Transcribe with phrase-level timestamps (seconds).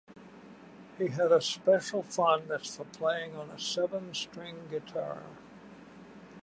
[0.97, 5.21] He had a special fondness for playing on a seven string guitar.